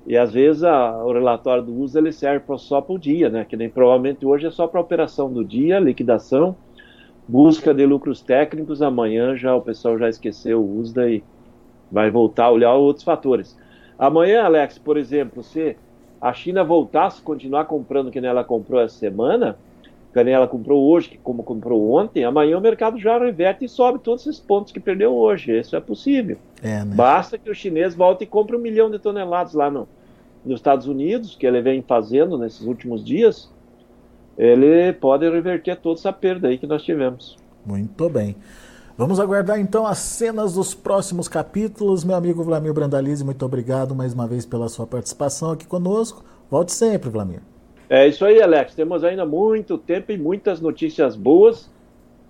e 0.05 0.17
às 0.17 0.31
vezes 0.31 0.63
a, 0.63 1.03
o 1.03 1.11
relatório 1.11 1.63
do 1.63 1.77
USDA 1.77 1.99
ele 1.99 2.13
serve 2.13 2.45
só 2.57 2.79
para 2.79 2.95
o 2.95 2.99
dia, 2.99 3.29
né? 3.29 3.43
Que 3.43 3.57
nem 3.57 3.69
provavelmente 3.69 4.25
hoje 4.25 4.47
é 4.47 4.51
só 4.51 4.67
para 4.67 4.79
operação 4.79 5.29
do 5.29 5.43
dia, 5.43 5.79
liquidação, 5.79 6.55
busca 7.27 7.73
de 7.73 7.85
lucros 7.85 8.21
técnicos. 8.21 8.81
Amanhã 8.81 9.35
já 9.35 9.53
o 9.53 9.61
pessoal 9.61 9.97
já 9.97 10.07
esqueceu 10.07 10.61
o 10.61 10.79
USDA 10.79 11.09
e 11.09 11.23
vai 11.91 12.09
voltar 12.09 12.45
a 12.45 12.51
olhar 12.51 12.73
outros 12.73 13.03
fatores. 13.03 13.57
Amanhã, 13.97 14.43
Alex, 14.43 14.77
por 14.77 14.97
exemplo, 14.97 15.43
se 15.43 15.75
a 16.21 16.33
China 16.33 16.63
voltasse 16.63 17.19
a 17.21 17.23
continuar 17.23 17.65
comprando 17.65 18.11
que 18.11 18.19
ela 18.19 18.43
comprou 18.43 18.81
essa 18.81 18.97
semana, 18.97 19.57
que 20.13 20.19
ela 20.19 20.47
comprou 20.47 20.89
hoje, 20.89 21.19
como 21.23 21.43
comprou 21.43 21.91
ontem, 21.91 22.23
amanhã 22.23 22.57
o 22.57 22.61
mercado 22.61 22.99
já 22.99 23.17
reverte 23.19 23.65
e 23.65 23.69
sobe 23.69 23.99
todos 23.99 24.25
esses 24.25 24.39
pontos 24.39 24.73
que 24.73 24.79
perdeu 24.79 25.13
hoje. 25.13 25.57
Isso 25.57 25.75
é 25.75 25.79
possível. 25.79 26.37
É, 26.61 26.83
né? 26.83 26.95
Basta 26.95 27.37
que 27.37 27.49
o 27.49 27.55
chinês 27.55 27.93
volte 27.93 28.23
e 28.23 28.27
compre 28.27 28.55
um 28.55 28.59
milhão 28.59 28.89
de 28.89 28.97
toneladas 28.97 29.53
lá 29.53 29.69
no, 29.69 29.87
nos 30.43 30.59
Estados 30.59 30.87
Unidos, 30.87 31.35
que 31.35 31.45
ele 31.45 31.61
vem 31.61 31.81
fazendo 31.81 32.37
nesses 32.37 32.61
últimos 32.61 33.05
dias, 33.05 33.49
ele 34.37 34.93
pode 34.93 35.29
reverter 35.29 35.75
toda 35.77 35.99
essa 35.99 36.13
perda 36.13 36.47
aí 36.47 36.57
que 36.57 36.67
nós 36.67 36.83
tivemos. 36.83 37.37
Muito 37.65 38.09
bem. 38.09 38.35
Vamos 38.97 39.19
aguardar 39.19 39.59
então 39.59 39.85
as 39.85 39.99
cenas 39.99 40.55
dos 40.55 40.73
próximos 40.73 41.27
capítulos. 41.27 42.03
Meu 42.03 42.15
amigo 42.15 42.43
Vlamir 42.43 42.73
Brandalize, 42.73 43.23
muito 43.23 43.45
obrigado 43.45 43.93
mais 43.93 44.11
uma 44.11 44.25
vez 44.25 44.43
pela 44.43 44.67
sua 44.67 44.87
participação 44.87 45.51
aqui 45.51 45.67
conosco. 45.67 46.25
Volte 46.49 46.71
sempre, 46.71 47.07
Vlamir. 47.07 47.41
É 47.87 48.07
isso 48.07 48.25
aí, 48.25 48.41
Alex. 48.41 48.73
Temos 48.73 49.03
ainda 49.03 49.23
muito 49.23 49.77
tempo 49.77 50.11
e 50.11 50.17
muitas 50.17 50.59
notícias 50.59 51.15
boas. 51.15 51.69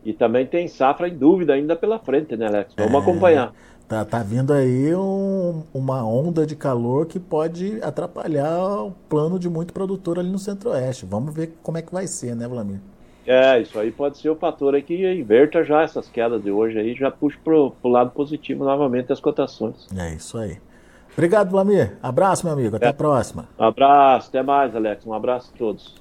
E 0.03 0.11
também 0.11 0.45
tem 0.45 0.67
safra 0.67 1.07
em 1.07 1.17
dúvida 1.17 1.53
ainda 1.53 1.73
pela 1.73 1.99
frente, 1.99 2.35
né, 2.35 2.47
Alex? 2.47 2.73
Vamos 2.77 2.95
é, 2.95 2.97
acompanhar. 2.97 3.53
Tá, 3.87 4.03
tá 4.03 4.21
vindo 4.21 4.51
aí 4.51 4.93
um, 4.93 5.63
uma 5.73 6.05
onda 6.05 6.45
de 6.45 6.57
calor 6.57 7.05
que 7.05 7.17
pode 7.17 7.79
atrapalhar 7.81 8.83
o 8.83 8.91
plano 9.07 9.39
de 9.39 9.49
muito 9.49 9.71
produtor 9.71 10.19
ali 10.19 10.29
no 10.29 10.37
Centro-Oeste. 10.37 11.05
Vamos 11.05 11.33
ver 11.33 11.53
como 11.63 11.77
é 11.77 11.81
que 11.81 11.93
vai 11.93 12.07
ser, 12.07 12.35
né, 12.35 12.45
Vlamir? 12.45 12.81
É, 13.27 13.59
isso 13.59 13.77
aí 13.77 13.91
pode 13.91 14.17
ser 14.17 14.29
o 14.29 14.35
fator 14.37 14.73
aí 14.73 14.81
que 14.81 14.95
inverta 15.13 15.61
já 15.61 15.81
essas 15.81 16.07
quedas 16.07 16.41
de 16.41 16.49
hoje 16.49 16.79
aí, 16.79 16.95
já 16.95 17.11
puxa 17.11 17.37
pro, 17.43 17.71
pro 17.71 17.91
lado 17.91 18.11
positivo 18.11 18.63
novamente 18.63 19.11
as 19.11 19.19
cotações. 19.19 19.85
É 19.97 20.13
isso 20.13 20.37
aí. 20.37 20.57
Obrigado, 21.11 21.49
Vlamir. 21.49 21.97
Abraço, 22.01 22.45
meu 22.45 22.53
amigo. 22.53 22.77
Até 22.77 22.85
é. 22.85 22.89
a 22.89 22.93
próxima. 22.93 23.49
Um 23.59 23.65
abraço, 23.65 24.29
até 24.29 24.41
mais, 24.41 24.73
Alex. 24.73 25.05
Um 25.05 25.13
abraço 25.13 25.51
a 25.53 25.57
todos. 25.57 25.95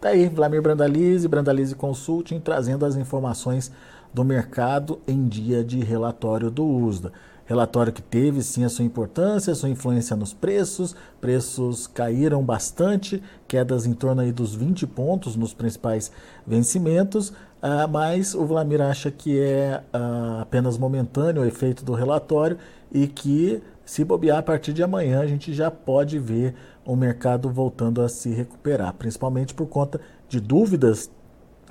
Tá 0.00 0.08
aí, 0.08 0.28
Vlamir 0.28 0.60
Brandalize, 0.60 1.28
Brandalize 1.28 1.74
Consulting, 1.74 2.40
trazendo 2.40 2.84
as 2.84 2.96
informações 2.96 3.70
do 4.12 4.24
mercado 4.24 4.98
em 5.06 5.28
dia 5.28 5.62
de 5.62 5.78
relatório 5.80 6.50
do 6.50 6.64
USDA. 6.64 7.12
Relatório 7.46 7.92
que 7.92 8.02
teve 8.02 8.42
sim 8.42 8.64
a 8.64 8.68
sua 8.68 8.84
importância, 8.84 9.52
a 9.52 9.56
sua 9.56 9.68
influência 9.68 10.16
nos 10.16 10.34
preços. 10.34 10.96
Preços 11.20 11.86
caíram 11.86 12.42
bastante, 12.42 13.22
quedas 13.46 13.86
em 13.86 13.92
torno 13.92 14.20
aí 14.20 14.32
dos 14.32 14.52
20 14.52 14.84
pontos 14.88 15.36
nos 15.36 15.54
principais 15.54 16.10
vencimentos, 16.44 17.30
uh, 17.30 17.88
mas 17.88 18.34
o 18.34 18.44
Vlamir 18.44 18.80
acha 18.80 19.12
que 19.12 19.38
é 19.38 19.80
uh, 19.94 20.40
apenas 20.40 20.76
momentâneo 20.76 21.42
o 21.42 21.44
efeito 21.44 21.84
do 21.84 21.94
relatório 21.94 22.58
e 22.90 23.06
que, 23.06 23.62
se 23.84 24.04
bobear 24.04 24.38
a 24.38 24.42
partir 24.42 24.72
de 24.72 24.82
amanhã, 24.82 25.20
a 25.20 25.26
gente 25.26 25.54
já 25.54 25.70
pode 25.70 26.18
ver 26.18 26.52
o 26.84 26.96
mercado 26.96 27.48
voltando 27.48 28.02
a 28.02 28.08
se 28.08 28.30
recuperar, 28.30 28.92
principalmente 28.94 29.54
por 29.54 29.66
conta 29.66 30.00
de 30.28 30.40
dúvidas 30.40 31.08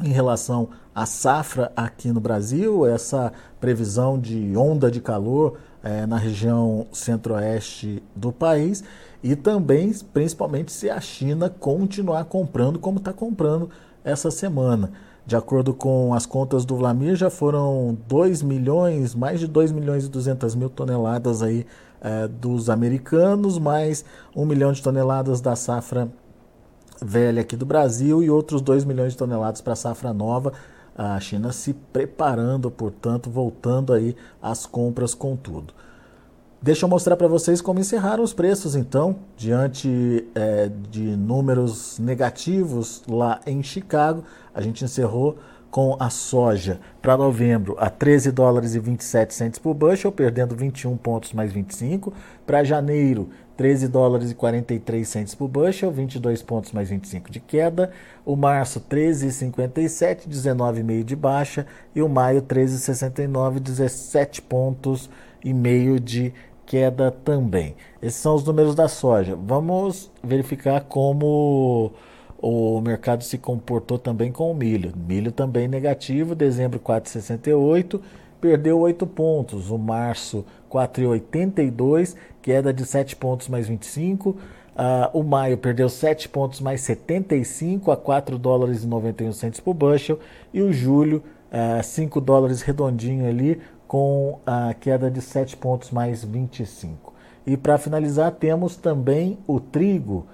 em 0.03 0.11
relação 0.11 0.69
à 0.93 1.05
safra 1.05 1.71
aqui 1.75 2.11
no 2.11 2.19
Brasil, 2.19 2.85
essa 2.85 3.31
previsão 3.59 4.19
de 4.19 4.55
onda 4.57 4.91
de 4.91 4.99
calor 4.99 5.57
é, 5.83 6.05
na 6.05 6.17
região 6.17 6.87
centro-oeste 6.91 8.03
do 8.15 8.31
país 8.31 8.83
e 9.23 9.35
também, 9.35 9.93
principalmente, 10.13 10.71
se 10.71 10.89
a 10.89 10.99
China 10.99 11.49
continuar 11.49 12.25
comprando 12.25 12.77
como 12.79 12.97
está 12.97 13.13
comprando 13.13 13.69
essa 14.03 14.29
semana. 14.29 14.91
De 15.25 15.35
acordo 15.35 15.73
com 15.73 16.13
as 16.13 16.25
contas 16.25 16.65
do 16.65 16.75
Vlamir, 16.75 17.15
já 17.15 17.31
foram 17.31 17.97
2 18.07 18.43
milhões, 18.43 19.15
mais 19.15 19.39
de 19.39 19.47
2 19.47 19.71
milhões 19.71 20.05
e 20.05 20.09
200 20.09 20.53
mil 20.53 20.69
toneladas 20.69 21.41
aí 21.41 21.65
é, 21.99 22.27
dos 22.27 22.69
americanos, 22.69 23.57
mais 23.57 24.05
1 24.35 24.45
milhão 24.45 24.71
de 24.71 24.83
toneladas 24.83 25.41
da 25.41 25.55
safra 25.55 26.07
velha 27.01 27.41
aqui 27.41 27.55
do 27.55 27.65
Brasil 27.65 28.23
e 28.23 28.29
outros 28.29 28.61
2 28.61 28.85
milhões 28.85 29.13
de 29.13 29.17
toneladas 29.17 29.61
para 29.61 29.73
a 29.73 29.75
safra 29.75 30.13
nova. 30.13 30.53
A 30.97 31.19
China 31.19 31.51
se 31.51 31.73
preparando, 31.73 32.71
portanto, 32.71 33.29
voltando 33.29 33.93
aí 33.93 34.15
às 34.41 34.65
compras 34.65 35.13
com 35.13 35.35
tudo. 35.35 35.73
Deixa 36.61 36.85
eu 36.85 36.89
mostrar 36.89 37.15
para 37.15 37.27
vocês 37.27 37.61
como 37.61 37.79
encerraram 37.79 38.23
os 38.23 38.33
preços, 38.33 38.75
então, 38.75 39.17
diante 39.37 40.25
é, 40.33 40.71
de 40.89 41.15
números 41.15 41.99
negativos 41.99 43.03
lá 43.07 43.39
em 43.45 43.61
Chicago. 43.61 44.23
A 44.53 44.61
gente 44.61 44.83
encerrou 44.83 45.37
com 45.69 45.97
a 45.99 46.09
soja 46.09 46.79
para 47.01 47.17
novembro 47.17 47.75
a 47.77 47.89
13 47.89 48.31
dólares 48.31 48.75
e 48.75 48.79
27 48.79 49.33
centos 49.33 49.59
por 49.59 49.73
bushel, 49.73 50.09
perdendo 50.09 50.55
21 50.55 50.95
pontos 50.95 51.33
mais 51.33 51.51
25. 51.51 52.13
Para 52.47 52.63
janeiro, 52.63 53.29
13 53.57 53.87
dólares 53.87 54.31
e 54.31 54.35
43 54.35 55.07
centos 55.07 55.35
por 55.35 55.47
bushel, 55.47 55.91
22 55.91 56.41
pontos 56.41 56.71
mais 56.71 56.89
25 56.89 57.31
de 57.31 57.39
queda. 57.39 57.91
O 58.25 58.35
março, 58.35 58.81
13,57, 58.81 60.27
19,5 60.27 61.03
de 61.03 61.15
baixa. 61.15 61.65
E 61.95 62.01
o 62.01 62.09
maio, 62.09 62.41
13,69, 62.41 63.59
17 63.59 64.41
pontos 64.41 65.09
e 65.43 65.53
meio 65.53 65.99
de 65.99 66.33
queda 66.65 67.11
também. 67.11 67.75
Esses 68.01 68.19
são 68.19 68.35
os 68.35 68.43
números 68.43 68.75
da 68.75 68.87
soja. 68.87 69.35
Vamos 69.35 70.11
verificar 70.23 70.81
como 70.81 71.93
o 72.37 72.81
mercado 72.81 73.23
se 73.23 73.37
comportou 73.37 73.97
também 73.97 74.31
com 74.31 74.51
o 74.51 74.55
milho. 74.55 74.93
Milho 74.95 75.31
também 75.31 75.67
negativo, 75.67 76.35
dezembro 76.35 76.79
4,68, 76.79 78.01
perdeu 78.39 78.79
8 78.79 79.05
pontos. 79.07 79.69
O 79.69 79.77
março 79.77 80.45
4,82, 80.71 82.15
queda 82.41 82.73
de 82.73 82.85
7 82.85 83.15
pontos 83.15 83.47
mais 83.47 83.67
25. 83.67 84.29
Uh, 84.29 84.37
ah, 84.75 85.09
o 85.13 85.23
maio 85.23 85.57
perdeu 85.57 85.87
7 85.87 86.27
pontos 86.27 86.59
mais 86.59 86.81
75 86.81 87.91
a 87.91 87.97
4 87.97 88.37
dólares 88.37 88.83
e 88.83 88.87
91 88.87 89.31
centos 89.31 89.59
por 89.59 89.73
bushel. 89.73 90.19
E 90.53 90.61
o 90.61 90.73
julho, 90.73 91.17
uh, 91.51 91.79
ah, 91.79 91.83
5 91.83 92.19
dólares 92.19 92.61
redondinho 92.61 93.27
ali, 93.27 93.61
com 93.87 94.39
a 94.45 94.73
queda 94.73 95.09
de 95.09 95.21
7 95.21 95.55
pontos 95.55 95.91
mais 95.91 96.23
25. 96.23 97.13
E 97.47 97.55
para 97.55 97.77
finalizar, 97.77 98.31
temos 98.31 98.75
também 98.75 99.37
o 99.47 99.59
trigo. 99.59 100.25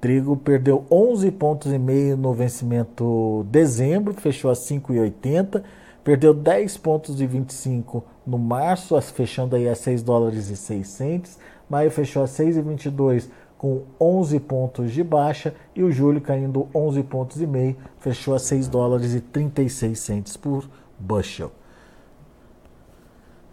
Trigo 0.00 0.36
perdeu 0.36 0.84
11 0.90 1.30
pontos 1.32 1.72
e 1.72 1.78
meio 1.78 2.16
no 2.16 2.32
vencimento 2.32 3.44
dezembro, 3.50 4.14
fechou 4.14 4.50
a 4.50 4.54
5,80. 4.54 5.62
Perdeu 6.08 6.32
10 6.32 6.78
pontos 6.78 7.20
e 7.20 7.26
25 7.26 8.02
no 8.26 8.38
março, 8.38 8.98
fechando 9.02 9.54
aí 9.54 9.68
a 9.68 9.74
6 9.74 10.02
dólares 10.02 10.48
e 10.48 10.56
600. 10.56 11.36
Maio 11.68 11.90
fechou 11.90 12.22
a 12.22 12.26
6,22 12.26 13.28
com 13.58 13.82
11 14.00 14.40
pontos 14.40 14.90
de 14.90 15.04
baixa 15.04 15.54
e 15.76 15.82
o 15.82 15.92
julho 15.92 16.18
caindo 16.22 16.66
11 16.74 17.02
pontos 17.02 17.42
e 17.42 17.46
meio, 17.46 17.76
fechou 17.98 18.34
a 18.34 18.38
6 18.38 18.68
dólares 18.68 19.12
e 19.12 19.20
36 19.20 20.38
por 20.38 20.66
bushel. 20.98 21.52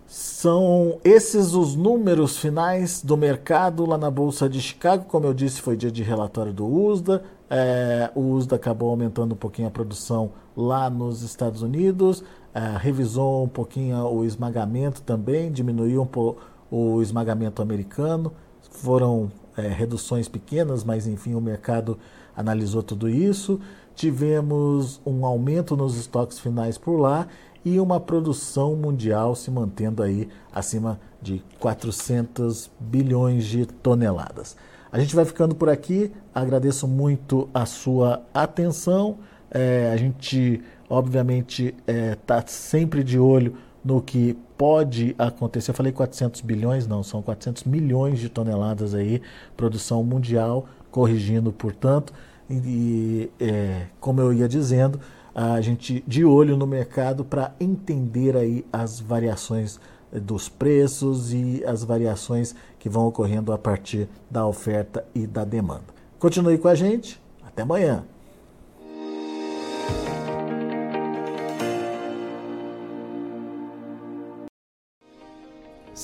São 0.07 0.97
esses 1.03 1.53
os 1.55 1.75
números 1.75 2.37
finais 2.37 3.03
do 3.03 3.17
mercado 3.17 3.85
lá 3.85 3.97
na 3.97 4.09
Bolsa 4.09 4.47
de 4.47 4.61
Chicago. 4.61 5.03
Como 5.09 5.25
eu 5.25 5.33
disse, 5.33 5.61
foi 5.61 5.75
dia 5.75 5.91
de 5.91 6.03
relatório 6.03 6.53
do 6.53 6.65
USDA. 6.65 7.21
É, 7.49 8.11
o 8.15 8.21
USDA 8.21 8.55
acabou 8.55 8.91
aumentando 8.91 9.33
um 9.33 9.37
pouquinho 9.37 9.67
a 9.67 9.71
produção 9.71 10.31
lá 10.55 10.89
nos 10.89 11.21
Estados 11.21 11.61
Unidos, 11.61 12.23
é, 12.55 12.77
revisou 12.77 13.43
um 13.43 13.49
pouquinho 13.49 13.97
o 14.07 14.23
esmagamento 14.23 15.01
também, 15.01 15.51
diminuiu 15.51 16.01
um 16.01 16.07
pouco 16.07 16.41
o 16.71 17.01
esmagamento 17.01 17.61
americano. 17.61 18.31
Foram 18.71 19.29
é, 19.57 19.67
reduções 19.67 20.29
pequenas, 20.29 20.81
mas 20.81 21.05
enfim, 21.05 21.33
o 21.33 21.41
mercado 21.41 21.99
analisou 22.35 22.81
tudo 22.81 23.09
isso. 23.09 23.59
Tivemos 23.93 25.01
um 25.05 25.25
aumento 25.25 25.75
nos 25.75 25.97
estoques 25.97 26.39
finais 26.39 26.77
por 26.77 26.97
lá 26.97 27.27
e 27.63 27.77
uma 27.77 27.99
produção 27.99 28.73
mundial 28.73 29.35
se 29.35 29.51
mantendo 29.51 30.01
aí 30.01 30.29
acima 30.53 30.97
de 31.21 31.43
400 31.59 32.71
bilhões 32.79 33.45
de 33.45 33.65
toneladas. 33.65 34.55
A 34.91 34.99
gente 34.99 35.13
vai 35.13 35.25
ficando 35.25 35.55
por 35.55 35.67
aqui, 35.67 36.09
agradeço 36.33 36.87
muito 36.87 37.49
a 37.53 37.65
sua 37.65 38.21
atenção. 38.33 39.17
É, 39.51 39.91
a 39.93 39.97
gente, 39.97 40.61
obviamente, 40.89 41.75
está 41.87 41.91
é, 41.91 42.15
tá 42.15 42.43
sempre 42.47 43.03
de 43.03 43.19
olho 43.19 43.55
no 43.83 44.01
que 44.01 44.35
pode 44.57 45.15
acontecer. 45.17 45.71
Eu 45.71 45.75
falei 45.75 45.91
400 45.91 46.41
bilhões, 46.41 46.87
não, 46.87 47.03
são 47.03 47.21
400 47.21 47.63
milhões 47.65 48.19
de 48.19 48.29
toneladas 48.29 48.95
aí, 48.95 49.21
produção 49.55 50.03
mundial, 50.03 50.65
corrigindo, 50.89 51.51
portanto. 51.51 52.13
E, 52.49 53.29
é, 53.39 53.87
como 53.99 54.21
eu 54.21 54.33
ia 54.33 54.47
dizendo, 54.47 54.99
a 55.33 55.59
gente 55.61 56.03
de 56.07 56.23
olho 56.23 56.55
no 56.55 56.65
mercado 56.65 57.25
para 57.25 57.53
entender 57.59 58.37
aí 58.37 58.65
as 58.71 58.99
variações 58.99 59.79
dos 60.11 60.47
preços 60.47 61.33
e 61.33 61.63
as 61.65 61.83
variações 61.83 62.55
que 62.79 62.89
vão 62.89 63.05
ocorrendo 63.07 63.51
a 63.51 63.57
partir 63.57 64.07
da 64.29 64.47
oferta 64.47 65.05
e 65.13 65.27
da 65.27 65.43
demanda. 65.43 65.93
Continue 66.17 66.57
com 66.57 66.67
a 66.67 66.75
gente, 66.75 67.21
até 67.43 67.63
amanhã. 67.63 68.05